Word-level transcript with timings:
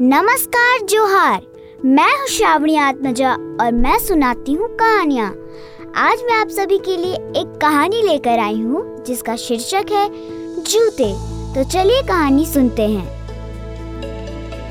नमस्कार, 0.00 0.80
जोहार। 0.80 1.40
मैं 1.84 2.10
हूँ 2.10 2.26
श्रावणी 2.28 2.76
आत्मजा 2.76 3.30
और 3.32 3.72
मैं 3.74 3.98
सुनाती 3.98 4.52
हूँ 4.52 4.68
कहानियाँ। 4.76 5.28
आज 5.98 6.22
मैं 6.22 6.34
आप 6.34 6.48
सभी 6.48 6.78
के 6.78 6.96
लिए 6.96 7.14
एक 7.40 7.58
कहानी 7.62 8.02
लेकर 8.02 8.38
आई 8.38 8.60
हूँ, 8.60 8.82
जिसका 9.04 9.34
शीर्षक 9.36 9.90
है 9.92 10.06
जूते। 10.62 11.10
तो 11.54 11.64
चलिए 11.70 12.02
कहानी 12.02 12.46
सुनते 12.46 12.86
हैं। 12.86 13.06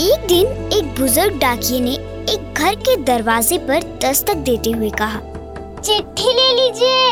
एक 0.01 0.28
दिन 0.28 0.71
एक 0.74 0.96
बुज़ुर्ग 0.99 1.39
डाकिये 1.39 1.79
ने 1.79 1.94
एक 2.33 2.53
घर 2.53 2.75
के 2.79 2.96
दरवाजे 3.03 3.57
पर 3.67 3.83
दस्तक 4.03 4.35
देते 4.46 4.71
हुए 4.71 4.89
कहा, 5.01 5.19
चिट्ठी 5.81 6.33
ले 6.33 6.51
लीजिए। 6.55 7.12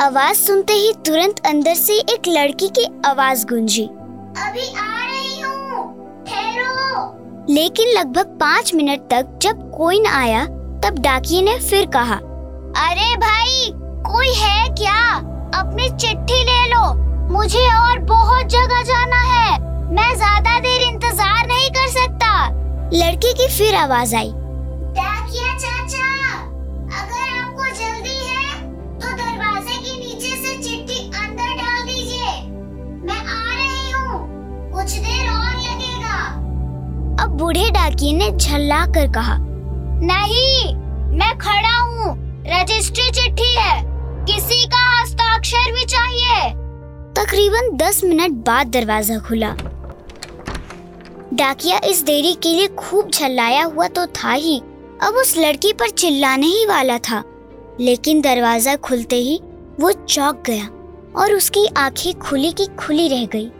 आवाज़ 0.00 0.36
सुनते 0.38 0.72
ही 0.74 0.92
तुरंत 1.06 1.46
अंदर 1.46 1.74
से 1.76 2.00
एक 2.08 2.28
लड़की 2.28 2.68
की 2.70 2.92
आवाज़ 3.06 3.46
गूंजी, 3.46 3.84
अभी 3.84 4.72
आ 4.74 4.89
लेकिन 7.50 7.88
लगभग 7.88 8.26
पाँच 8.40 8.74
मिनट 8.74 9.00
तक 9.00 9.38
जब 9.42 9.70
कोई 9.70 10.00
न 10.00 10.06
आया, 10.06 10.44
तब 10.82 10.98
डाकिये 10.98 11.42
ने 11.42 11.58
फिर 11.58 11.86
कहा, 11.86 12.14
अरे 12.84 13.16
भाई, 13.16 13.70
कोई 14.06 14.28
है 14.34 14.68
क्या? 14.74 15.16
अपनी 15.60 15.88
चिट्ठी 15.88 16.42
ले 16.44 16.66
लो। 16.66 16.92
मुझे 17.32 17.66
और 17.76 17.98
बहुत 17.98 18.46
जगह 18.46 18.82
जाना 18.82 19.20
है। 19.22 19.58
मैं 19.94 20.14
ज़्यादा 20.16 20.58
देर 20.58 20.82
इंतज़ार 20.82 21.46
नहीं 21.46 21.70
कर 21.70 21.88
सकता। 21.88 22.46
लड़के 22.94 23.32
की 23.32 23.48
फिर 23.48 23.74
आवाज़ 23.74 24.16
आई। 24.16 24.32
बूढ़े 37.50 37.70
डाकिये 37.70 38.12
ने 38.12 38.30
झल्ला 38.30 38.84
कर 38.86 39.06
कहा, 39.12 39.36
नहीं, 40.02 40.74
मैं 41.16 41.38
खड़ा 41.38 41.78
हूँ। 41.78 42.14
रजिस्ट्री 42.46 43.10
चिट्ठी 43.10 43.54
है। 43.56 43.82
किसी 44.24 44.66
का 44.66 45.00
हस्ताक्षर 45.00 45.72
भी 45.72 45.84
चाहिए। 45.84 46.50
तकरीबन 47.12 47.76
दस 47.76 48.04
मिनट 48.04 48.30
बाद 48.46 48.66
दरवाज़ा 48.66 49.18
खुला। 49.18 49.50
डाकिया 51.34 51.80
इस 51.84 52.02
देरी 52.02 52.32
के 52.34 52.48
लिए 52.48 52.66
खूब 52.68 53.10
झल्लाया 53.10 53.64
हुआ 53.64 53.88
तो 53.88 54.06
था 54.06 54.32
ही। 54.32 54.58
अब 55.02 55.14
उस 55.14 55.38
लड़की 55.38 55.72
पर 55.72 55.88
चिल्लाने 55.88 56.46
ही 56.46 56.66
वाला 56.66 56.98
था। 56.98 57.22
लेकिन 57.80 58.20
दरवाज़ा 58.20 58.76
खुलते 58.76 59.16
ही 59.16 59.40
वो 59.80 59.92
चौक 59.92 60.42
गया 60.46 60.68
और 61.16 61.32
उसकी 61.32 61.66
आँखें 61.76 62.14
खुली 62.14 62.52
की 62.52 62.66
खुली 62.66 63.08
रह 63.08 63.26
गई। 63.26 63.50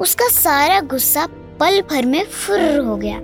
उसका 0.00 0.28
सारा 0.28 0.80
गुस्सा 0.80 1.28
पल 1.62 1.80
भर 1.80 2.06
में 2.06 2.24
फुर्र 2.24 2.78
हो 2.78 2.96
गया। 2.96 3.16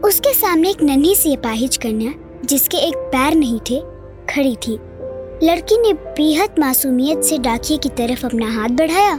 उसके 0.00 0.32
सामने 0.34 0.70
एक 0.70 0.82
नन्ही 0.82 1.14
सी 1.14 1.34
अपाहिज 1.34 1.76
कन्या, 1.76 2.12
जिसके 2.44 2.76
एक 2.76 2.96
पैर 2.96 3.34
नहीं 3.34 3.58
थे, 3.60 3.80
खड़ी 4.34 4.56
थी। 4.56 4.72
लड़की 5.46 5.78
ने 5.78 5.92
बेहद 5.92 6.54
मासूमियत 6.58 7.22
से 7.22 7.38
डाकिया 7.38 7.78
की 7.78 7.88
तरफ़ 7.88 8.26
अपना 8.26 8.50
हाथ 8.50 8.68
बढ़ाया 8.68 9.14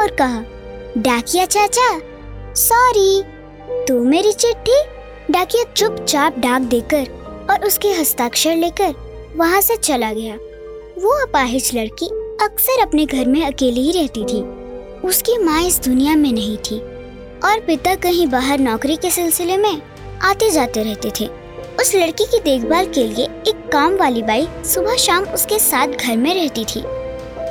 और 0.00 0.10
कहा, 0.10 0.42
डाकिया 0.98 1.44
चाचा 1.46 2.00
सॉरी 2.54 3.22
तू 3.88 4.04
मेरी 4.04 4.32
चिट्ठी? 4.32 4.80
डाकिया 5.32 5.64
चुपचाप 5.76 6.38
डाक 6.38 6.62
देकर 6.62 7.06
और 7.50 7.66
उसके 7.66 7.88
हस्ताक्षर 7.88 8.56
लेकर 8.56 8.94
वहाँ 9.36 9.60
से 9.60 9.76
चला 9.76 10.12
गया। 10.12 10.34
वो 11.02 11.22
अपाहिज 11.22 11.70
लड़की 11.74 12.06
अक्सर 12.44 12.80
अपने 12.82 13.04
घर 13.06 13.26
में 13.26 13.44
अकेली 13.46 13.80
ही 13.80 13.92
रहती 13.92 14.24
थी। 14.24 14.42
उसकी 15.08 15.38
माँ 15.38 15.62
इस 15.62 15.80
दुनिया 15.84 16.16
में 16.16 16.32
नहीं 16.32 16.56
थी। 16.56 16.82
और 17.44 17.60
पिता 17.60 17.94
कहीं 17.94 18.26
बाहर 18.26 18.58
नौकरी 18.58 18.96
के 18.96 19.10
सिलसिले 19.10 19.56
में 19.56 19.82
आते 20.22 20.50
जाते 20.50 20.82
रहते 20.82 21.10
थे। 21.20 21.28
उस 21.80 21.94
लड़की 21.94 22.24
की 22.24 22.38
देखभाल 22.38 22.86
के 22.86 23.04
लिए 23.04 23.24
एक 23.24 23.68
काम 23.72 23.96
वाली 23.96 24.22
बाई 24.22 24.48
सुबह 24.64 24.96
शाम 24.96 25.24
उसके 25.24 25.58
साथ 25.58 25.88
घर 25.88 26.16
में 26.16 26.34
रहती 26.34 26.64
थी। 26.64 26.80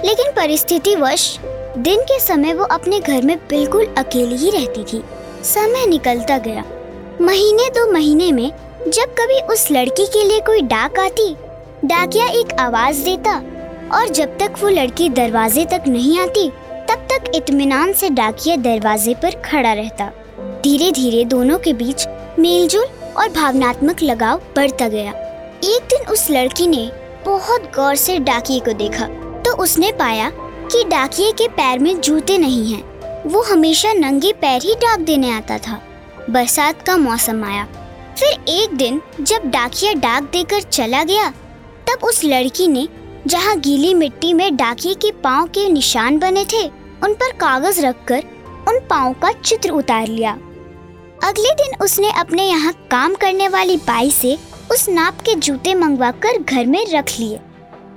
लेकिन 0.08 0.32
परिस्थिति 0.32 0.96
वश, 0.96 1.40
दिन 1.78 2.02
के 2.02 2.20
समय 2.20 2.54
वो 2.54 2.64
अपने 2.64 3.00
घर 3.00 3.22
में 3.22 3.38
बिल्कुल 3.50 3.86
अकेली 3.98 4.38
ही 4.38 4.50
रहती 4.50 4.84
थी। 4.84 5.04
समय 5.44 5.86
निकलता 5.86 6.38
गया। 6.38 6.64
महीने 7.22 7.70
दो 7.70 7.92
महीने 7.92 8.32
में 8.32 8.52
जब 8.88 9.16
कभी 9.20 9.40
उस 9.54 9.68
लड़की 9.72 10.06
के 10.06 10.24
लिए 10.24 10.40
कोई 10.40 10.62
डाक 10.62 11.00
आती, 11.00 11.36
डाकिया 11.86 12.28
एक 12.28 12.54
आवाज़ 12.60 13.04
देता 13.04 13.32
और 13.94 14.10
जब 14.10 14.38
तक 14.38 14.54
वो 14.60 14.70
लड़की 14.70 15.10
दरवाजे 15.10 15.66
तक 15.66 15.84
नहीं 15.88 16.20
आती 16.20 16.52
तब 16.90 17.08
तक 17.10 17.32
इत्मीनान 17.36 17.92
से 17.94 18.10
डाकिया 18.10 18.56
दरवाजे 18.56 19.14
पर 19.14 19.36
खड़ा 19.42 19.74
रहता। 19.74 20.06
धीरे 20.64 20.92
धीरे 20.92 21.24
दोनों 21.26 21.58
के 21.58 21.74
बीच 21.74 22.06
मेलजोल 22.40 22.86
और 23.18 23.30
भावनात्मक 23.30 24.02
लगाव 24.04 24.42
बढ़ता 24.56 24.88
गया। 24.88 25.12
एक 25.66 25.84
दिन 25.84 26.12
उस 26.12 26.30
लड़की 26.32 26.68
ने 26.68 26.90
बहुत 27.26 27.72
गौर 27.76 27.96
से 27.96 28.18
डाकिए 28.20 28.60
को 28.60 28.74
देखा 28.74 29.06
तो 29.42 29.56
उसने 29.64 29.92
पाया 29.92 30.30
कि 30.36 30.84
डाकिए 30.84 31.32
के 31.32 31.48
पैर 31.48 31.80
में 31.80 32.00
जूते 32.02 32.38
नहीं 32.38 32.74
हैं। 32.74 33.30
वो 33.30 33.42
हमेशा 33.44 33.94
नंगे 33.94 34.32
पैर 34.34 34.62
ही 34.62 34.76
डाक 34.76 35.00
देने 35.00 35.32
आता 35.32 35.58
था। 35.58 35.80
बरसात 36.30 36.82
का 36.82 36.98
मौसम 36.98 37.44
आया। 37.44 37.68
फिर 38.20 38.50
एक 38.50 38.76
दिन 38.78 39.02
जब 39.22 39.50
डाकिया 39.52 39.94
डाक 39.94 40.24
देकर 40.24 40.62
चला 40.62 41.04
गया, 41.04 41.30
तब 41.88 42.04
उस 42.04 42.24
लड़की 42.26 42.68
ने, 42.68 42.88
जहाँ 43.28 43.58
गीली 43.60 43.94
मिट्टी 43.94 44.34
में 44.34 44.56
डाकिए 44.56 44.94
के 44.96 45.12
पाँव 45.14 45.48
के 45.48 45.68
निशान 45.70 46.20
बने 46.20 46.46
थे 46.54 46.68
उन 47.04 47.14
पर 47.14 47.32
कागज़ 47.38 47.82
रखकर 47.82 48.24
उन 48.68 48.80
पाओ 48.90 49.14
का 49.14 49.32
चित्र 49.34 49.70
उतार 49.72 50.08
लिया। 50.08 50.32
अगले 51.24 51.54
दिन 51.56 51.84
उसने 51.84 52.12
अपने 52.12 52.44
यहाँ 52.44 52.74
काम 52.92 53.14
करने 53.16 53.48
वाली 53.48 53.78
बाई 53.78 54.12
से 54.12 54.38
उस 54.72 54.88
नाप 54.90 55.22
के 55.22 55.36
जूते 55.36 55.74
मंगवाकर 55.76 56.42
घर 56.42 56.66
में 56.66 56.86
रख 56.88 57.20
लिए। 57.20 57.40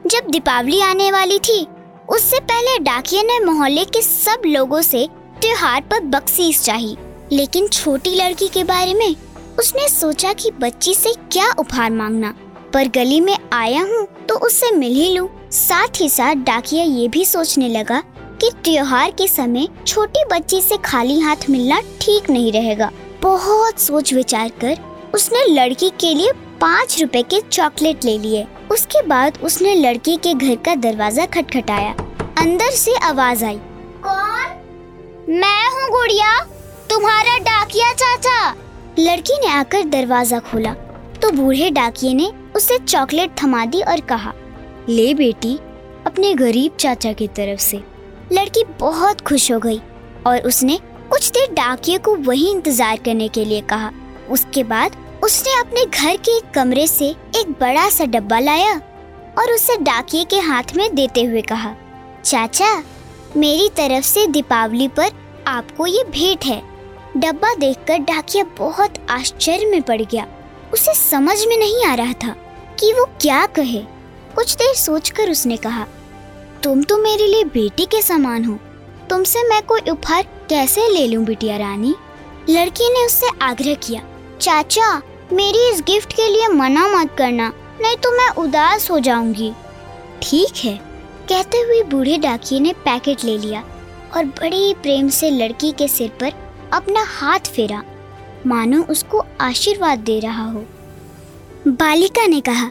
जब 0.07 0.31
दीपावली 0.31 0.81
आने 0.81 1.11
वाली 1.13 1.39
थी, 1.39 1.67
उससे 2.09 2.39
पहले 2.41 2.79
डाकिया 2.79 3.23
ने 3.23 3.39
मोहल्ले 3.41 3.85
के 3.87 4.03
सब 4.03 4.43
लोगों 4.47 4.81
से 4.83 5.07
त्योहार 5.41 5.81
पर 5.91 6.01
बख्शीश 6.09 6.61
चाहिए 6.61 6.97
लेकिन 7.33 7.69
छोटी 7.69 8.15
लड़की 8.17 8.49
के 8.49 8.65
बारे 8.65 8.95
में 8.95 9.15
उसने 9.59 9.89
सोचा 9.89 10.33
कि 10.33 10.51
बच्ची 10.53 10.95
से 10.95 11.13
क्या 11.33 11.51
उपहार 11.59 11.91
मांगना। 11.91 12.35
पर 12.75 12.89
गली 12.89 13.21
में 13.21 13.37
आया 13.53 13.83
हूँ 13.83 14.07
तो 14.29 14.35
उससे 14.47 14.71
मिल 14.71 14.93
ही 14.93 15.09
लूँ। 15.17 15.29
साथ 15.53 16.01
ही 16.01 16.09
साथ 16.09 16.45
डाकिया 16.45 16.85
ये 16.85 17.09
भी 17.09 17.25
सोचने 17.25 17.69
लगा 17.69 18.03
कि 18.43 18.51
त्योहार 18.65 19.11
के 19.11 19.27
समय 19.29 19.67
छोटी 19.87 20.25
बच्ची 20.31 20.61
से 20.61 20.77
खाली 20.77 21.19
हाथ 21.21 21.49
मिलना 21.51 21.81
ठीक 22.01 22.31
नहीं 22.31 22.53
रहेगा। 22.53 22.91
बहुत 23.23 23.81
सोच 23.81 24.13
विचार 24.15 24.49
कर 24.61 24.79
उसने 25.15 25.45
लड़की 25.49 25.91
के 26.01 26.15
लिए 26.15 26.33
पाँच 26.61 27.01
रुपए 27.01 27.23
के 27.25 27.41
चॉकलेट 27.43 28.05
ले 28.05 28.17
लिए। 28.19 28.47
उसके 28.71 29.03
बाद 29.07 29.39
उसने 29.43 29.75
लड़की 29.75 30.17
के 30.17 30.33
घर 30.35 30.57
का 30.57 30.75
दरवाज़ा 30.77 31.27
खटखटाया। 31.27 31.93
अंदर 32.39 32.71
से 32.73 32.95
आवाज़ 33.01 33.45
आई, 33.45 33.59
कौन? 34.03 34.57
मैं 35.31 35.69
हूँ 35.69 35.89
गुड़िया, 35.91 36.39
तुम्हारा 36.91 37.39
डाकिया 37.41 37.93
चाचा। 37.93 38.51
लड़की 38.99 39.39
ने 39.41 39.53
आकर 39.53 39.85
दरवाज़ा 39.87 40.39
खोला। 40.41 40.73
तो 41.23 41.31
बूढ़े 41.33 41.71
डाकिये 41.71 42.15
ने 42.15 42.31
उसे 42.57 42.79
चॉकलेट 42.79 43.37
थमा 43.43 43.65
दी 43.67 43.83
और 43.83 44.01
कहा, 44.03 44.33
ले 44.89 45.13
बेटी, 45.15 45.57
अपने 46.07 46.35
गरीब 46.35 46.77
चाचा 46.81 47.13
की 47.13 47.29
तरफ़ 47.29 47.61
से। 47.61 47.83
लड़की 48.33 48.65
बहुत 48.81 49.21
खुश 49.21 49.51
हो 49.53 49.59
गई 49.59 49.81
और 50.27 50.47
उसने 50.47 50.79
कुछ 51.11 51.29
देर 51.31 51.53
डाकिये 51.55 51.99
को 51.99 52.15
वही 52.19 52.51
इंतज़ार 52.51 52.99
करने 53.05 53.29
के 53.29 53.45
लिए 53.45 53.61
कहा। 53.71 53.91
उसके 54.31 54.65
बाद 54.65 54.97
उसने 55.25 55.59
अपने 55.61 55.85
घर 55.85 56.17
के 56.19 56.37
एक 56.37 56.51
कमरे 56.55 56.87
से 56.87 57.09
एक 57.37 57.51
बड़ा 57.61 57.89
सा 57.91 58.05
डब्बा 58.07 58.39
लाया 58.39 58.75
और 59.39 59.53
उसे 59.53 59.77
डाकिये 59.77 60.25
के 60.25 60.39
हाथ 60.41 60.75
में 60.77 60.95
देते 60.95 61.23
हुए 61.25 61.43
कहा, 61.43 61.75
चाचा, 62.25 62.77
मेरी 63.37 63.69
तरफ़ 63.77 64.05
से 64.05 64.27
दीपावली 64.27 64.89
पर 64.89 65.11
आपको 65.49 65.87
ये 65.87 66.05
भेंट 66.11 66.45
है। 66.45 66.61
डब्बा 67.17 67.55
देखकर 67.55 67.99
डाकिया 68.01 68.45
बहुत 68.59 68.95
आश्चर्य 69.11 69.67
में 69.67 69.83
पड़ 69.83 70.01
गया। 70.03 70.27
उसे 70.75 70.95
समझ 70.95 71.39
में 71.47 71.57
नहीं 71.57 71.85
आ 71.87 71.95
रहा 71.95 72.13
था 72.25 72.35
कि 72.81 72.93
वो 72.93 73.05
क्या 73.21 73.45
कहे। 73.49 73.83
कुछ 74.35 74.55
देर 74.55 74.75
सोचकर 74.77 75.31
उसने 75.31 75.57
कहा 75.57 75.87
तुम 76.65 76.83
तो 76.83 76.97
मेरे 76.99 77.27
लिए 77.27 77.45
बेटी 77.45 77.85
के 77.85 78.01
समान 78.03 78.45
हो। 78.45 78.59
तुमसे 79.11 79.43
मैं 79.49 79.61
कोई 79.63 79.81
उपहार 79.91 80.23
कैसे 80.49 80.89
ले 80.89 81.07
लूँ 81.07 81.25
बिटिया 81.25 81.57
रानी? 81.57 81.95
लड़की 82.51 82.89
ने 82.89 83.05
उससे 83.07 83.29
आग्रह 83.43 83.75
किया, 83.77 84.03
चाचा, 84.41 84.97
मेरी 85.33 85.69
इस 85.71 85.81
गिफ्ट 85.81 86.13
के 86.13 86.29
लिए 86.29 86.49
मना 86.49 86.87
मत 86.89 87.15
करना, 87.19 87.49
नहीं 87.83 87.97
तो 87.97 88.11
मैं 88.11 88.29
उदास 88.37 88.91
हो 88.91 88.99
जाऊँगी। 88.99 89.53
ठीक 90.23 90.57
है, 90.57 90.77
कहते 91.29 91.59
हुए 91.59 91.83
बूढ़े 91.83 92.19
डाकिये 92.19 92.61
ने 92.61 92.73
पैकेट 92.85 93.25
ले 93.25 93.37
लिया 93.39 93.63
और 94.17 94.25
बड़ी 94.25 94.75
प्रेम 94.75 95.09
से 95.09 95.31
लड़की 95.31 95.73
के 95.73 95.89
सिर 95.89 96.11
पर 96.21 96.33
अपना 96.73 97.05
हाथ 97.09 97.51
फेरा। 97.51 97.83
मानो 98.47 98.83
उसको 98.83 99.25
आशीर्वाद 99.41 99.99
दे 99.99 100.19
रहा 100.21 100.45
हो। 100.45 100.65
बालिका 101.69 102.27
ने 102.27 102.41
कहा, 102.41 102.71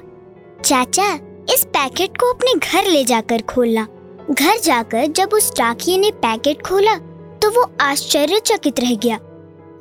चाचा 0.66 1.10
इस 1.48 1.64
पैकेट 1.68 2.18
को 2.18 2.32
अपने 2.34 2.54
घर 2.56 2.88
ले 2.88 3.04
जाकर 3.04 3.42
खोलना। 3.50 3.88
घर 4.32 4.60
जाकर 4.60 5.06
जब 5.08 5.30
उस 5.34 5.52
डाकिये 5.52 5.98
ने 5.98 6.12
पैकेट 6.18 6.62
खोला 6.62 6.96
तो 7.42 7.50
वो 7.50 7.66
आश्चर्यचकित 7.82 8.80
रह 8.80 8.96
गया, 8.96 9.18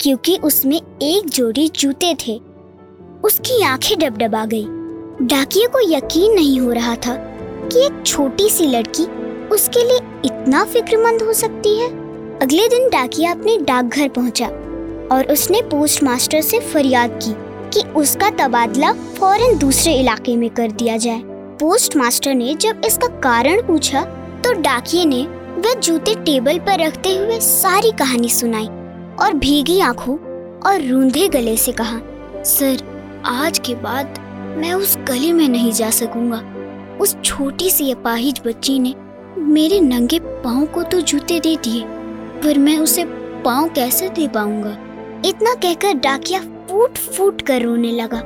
क्योंकि 0.01 0.37
उसमें 0.45 0.77
एक 0.77 1.29
जोड़ी 1.29 1.69
जूते 1.69 2.15
थे। 2.27 2.41
उसकी 3.25 3.63
आँखें 3.65 3.99
डबडबा 3.99 4.45
गई। 4.45 4.65
डाकिया 5.27 5.69
को 5.69 5.81
यकीन 5.89 6.33
नहीं 6.33 6.59
हो 6.61 6.73
रहा 6.73 6.95
था 6.97 7.15
कि 7.15 7.85
एक 7.87 8.03
छोटी 8.07 8.49
सी 8.51 8.67
लड़की 8.67 9.05
उसके 9.49 9.85
लिए 9.85 9.99
इतना 10.25 10.65
फिक्रमंद 10.65 11.23
हो 11.23 11.33
सकती 11.33 11.77
है। 11.79 11.89
अगले 12.39 12.69
दिन 12.69 12.89
डाकिया 12.89 13.31
अपने 13.31 13.57
डाकघर 13.59 14.09
पहुँचा 14.09 14.47
और 15.13 15.33
उसने 15.33 15.63
पोस्ट 15.63 16.03
मास्टर 16.03 16.41
से 16.43 16.61
फरियाद 16.63 17.19
की 17.23 17.35
कि 17.71 17.89
उसका 17.93 18.31
तबादला 18.39 18.93
फ़ौरन 18.93 19.59
दूसरे 19.59 19.95
इलाके 19.95 20.37
में 20.37 20.49
कर 20.51 20.71
दिया 20.73 20.97
जाए। 20.97 21.23
पोस्ट 21.61 21.97
मास्टर 21.97 22.35
ने 22.35 22.55
जब 22.55 22.83
इसका 22.85 23.07
कारण 23.21 23.61
पूछा 23.63 24.03
तो 24.45 24.53
डाकिये 24.53 25.05
ने 25.05 25.23
वह 25.59 25.75
जूते 25.75 26.15
टेबल 26.15 26.59
पर 26.59 26.81
रखते 26.81 27.17
हुए 27.17 27.39
सारी 27.41 27.91
कहानी 27.91 28.29
सुनाई 28.29 28.67
और 29.17 29.35
भीगी 29.35 29.79
आँखों 29.81 30.17
और 30.61 30.87
रूंधे 30.89 31.29
गले 31.29 31.57
से 31.57 31.73
कहा, 31.73 32.01
सर, 32.45 32.79
आज 33.27 33.59
के 33.59 33.75
बाद 33.75 34.19
मैं 34.59 34.73
उस 34.73 34.97
गली 35.09 35.33
में 35.33 35.49
नहीं 35.49 35.73
जा 35.73 35.91
सकूँगा। 35.91 36.41
उस 37.01 37.17
छोटी 37.25 37.71
सी 37.71 37.91
अपाहिज 37.91 38.41
बच्ची 38.47 38.79
ने 38.79 38.95
मेरे 39.39 39.81
नंगे 39.81 40.19
पाँव 40.19 40.67
को 40.67 40.83
तो 40.83 41.01
जूते 41.01 41.41
दे 41.41 41.57
दिए, 41.57 41.85
पर 42.43 42.59
मैं 42.59 42.79
उसे 42.79 43.05
पाँव 43.45 43.69
कैसे 43.69 44.09
दे 44.09 44.29
पाऊँगा? 44.29 44.77
इतना 45.29 45.55
कहकर 45.55 45.95
डाकिया 45.95 46.41
फूट 46.71 46.99
फूट 46.99 47.43
कर 47.43 47.63
रोने 47.63 47.93
लगा। 47.93 48.21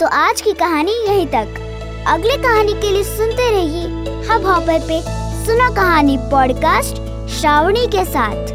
तो 0.00 0.06
आज 0.06 0.40
की 0.40 0.52
कहानी 0.54 1.04
यहीं 1.06 1.26
तक। 1.26 1.62
अगले 2.06 2.36
कहानी 2.36 2.72
के 2.72 2.90
लिए 2.90 3.02
सुनते 3.02 3.50
रहिए 3.50 3.86
हब 4.30 4.46
हॉपर 4.46 4.78
पे 4.80 5.00
सुना 5.46 5.70
कहानी 5.70 6.18
पॉडकास्ट 6.20 6.94
श्रावणी 7.30 7.86
के 7.86 8.04
साथ। 8.04 8.46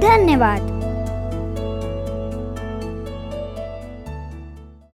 धन्यवाद। 0.00 0.75